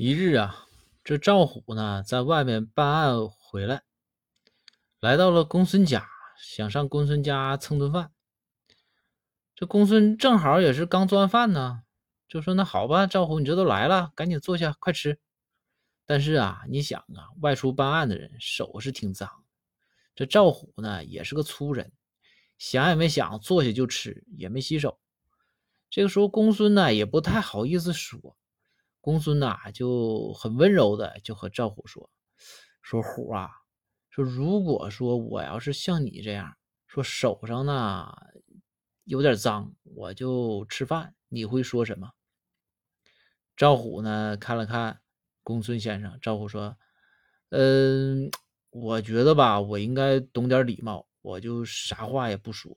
[0.00, 0.68] 一日啊，
[1.02, 3.82] 这赵虎呢在外面办案回来，
[5.00, 6.08] 来到了公孙家，
[6.40, 8.12] 想上公孙家蹭顿饭。
[9.56, 11.82] 这公孙正好也是刚做完饭呢，
[12.28, 15.18] 就说：“那好吧，赵虎，你这都来了，赶紧坐下，快吃。”
[16.06, 19.28] 但是啊，你想啊，外出办案的人手是挺脏，
[20.14, 21.90] 这赵虎呢也是个粗人，
[22.56, 25.00] 想也没想，坐下就吃，也没洗手。
[25.90, 28.36] 这个时候，公孙呢也不太好意思说。
[29.08, 32.10] 公孙呐就很温柔的就和赵虎说
[32.82, 33.48] ：“说虎啊，
[34.10, 38.14] 说如果说我要是像你这样说手上呢
[39.04, 42.10] 有点脏，我就吃饭，你会说什么？”
[43.56, 45.00] 赵虎呢看了看
[45.42, 46.76] 公孙先生，赵虎说
[47.48, 48.30] ：“嗯，
[48.68, 52.76] 我觉得吧，我应该懂点礼貌，我就啥话也不说。”